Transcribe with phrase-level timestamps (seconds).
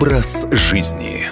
[0.00, 1.26] Образ жизни.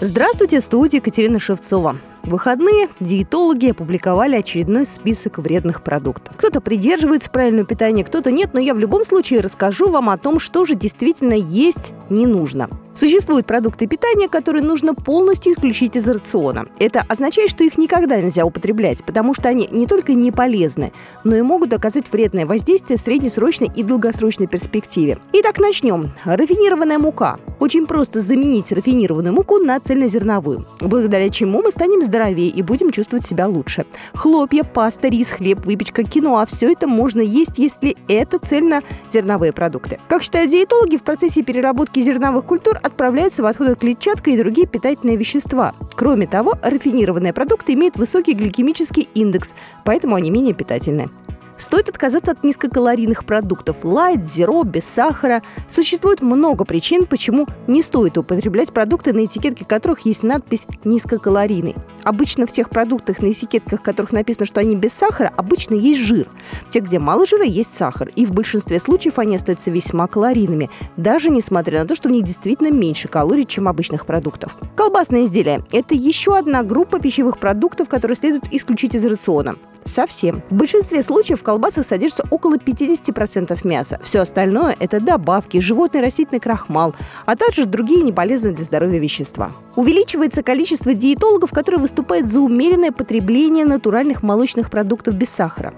[0.00, 1.96] Здравствуйте, студия Екатерина Шевцова.
[2.30, 6.36] В выходные диетологи опубликовали очередной список вредных продуктов.
[6.36, 10.38] Кто-то придерживается правильного питания, кто-то нет, но я в любом случае расскажу вам о том,
[10.38, 12.70] что же действительно есть не нужно.
[12.94, 16.66] Существуют продукты питания, которые нужно полностью исключить из рациона.
[16.78, 20.92] Это означает, что их никогда нельзя употреблять, потому что они не только не полезны,
[21.24, 25.18] но и могут оказать вредное воздействие в среднесрочной и долгосрочной перспективе.
[25.32, 26.12] Итак, начнем.
[26.24, 27.38] Рафинированная мука.
[27.58, 33.26] Очень просто заменить рафинированную муку на цельнозерновую, благодаря чему мы станем здоровее и будем чувствовать
[33.26, 33.86] себя лучше.
[34.14, 39.98] Хлопья, паста, рис, хлеб, выпечка, киноа– все это можно есть, если это цельнозерновые продукты.
[40.08, 45.16] Как считают диетологи, в процессе переработки зерновых культур отправляются в отходы клетчатка и другие питательные
[45.16, 45.74] вещества.
[45.94, 51.10] Кроме того, рафинированные продукты имеют высокий гликемический индекс, поэтому они менее питательны.
[51.60, 55.42] Стоит отказаться от низкокалорийных продуктов– лайт, зеро, без сахара.
[55.68, 61.76] Существует много причин, почему не стоит употреблять продукты, на этикетке которых есть надпись «низкокалорийный».
[62.02, 66.30] Обычно в всех продуктах, на этикетках которых написано, что они без сахара, обычно есть жир.
[66.62, 68.10] В тех, где мало жира, есть сахар.
[68.16, 72.24] И в большинстве случаев они остаются весьма калорийными, даже несмотря на то, что в них
[72.24, 74.56] действительно меньше калорий, чем обычных продуктов.
[74.76, 79.56] Колбасные изделия– это еще одна группа пищевых продуктов, которые следует исключить из рациона.
[79.90, 80.42] Совсем.
[80.50, 83.98] В большинстве случаев в колбасах содержится около 50% мяса.
[84.04, 86.94] Все остальное– это добавки, животный растительный крахмал,
[87.26, 89.52] а также другие неполезные для здоровья вещества.
[89.74, 95.74] Увеличивается количество диетологов, которые выступают за умеренное потребление натуральных молочных продуктов без сахара.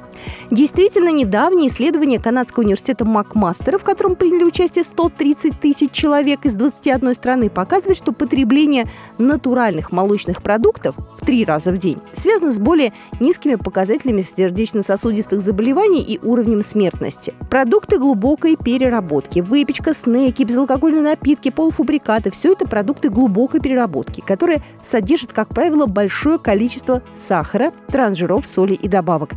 [0.51, 7.15] Действительно, недавнее исследование Канадского университета Макмастера, в котором приняли участие 130 тысяч человек из 21
[7.15, 8.89] страны, показывает, что потребление
[9.19, 16.03] натуральных молочных продуктов в три раза в день связано с более низкими показателями сердечно-сосудистых заболеваний
[16.03, 17.35] и уровнем смертности.
[17.49, 25.33] Продукты глубокой переработки, выпечка, снеки, безалкогольные напитки, полуфабрикаты– все это продукты глубокой переработки, которые содержат,
[25.33, 29.31] как правило, большое количество сахара, трансжиров, соли и добавок.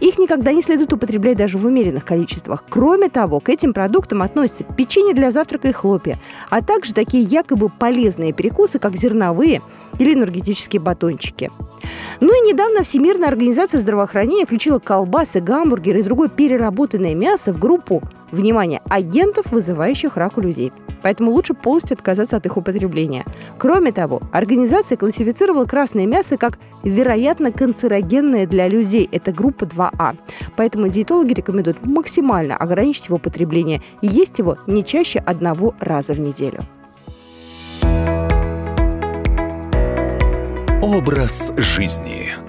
[0.00, 2.64] Их никогда не следует употреблять даже в умеренных количествах.
[2.68, 6.18] Кроме того, к этим продуктам относятся печенье для завтрака и хлопья,
[6.50, 9.62] а также такие якобы полезные перекусы, как зерновые
[9.98, 11.50] или энергетические батончики.
[12.20, 18.02] Ну и недавно Всемирная организация здравоохранения включила колбасы, гамбургеры и другое переработанное мясо в группу,
[18.30, 20.70] внимание, агентов, вызывающих рак у людей.
[21.02, 23.24] Поэтому лучше полностью отказаться от их употребления.
[23.58, 29.08] Кроме того, организация классифицировала красное мясо как вероятно канцерогенное для людей.
[29.10, 30.18] Это группа 2А.
[30.56, 36.20] Поэтому диетологи рекомендуют максимально ограничить его потребление и есть его не чаще одного раза в
[36.20, 36.66] неделю.
[40.82, 42.45] Образ жизни.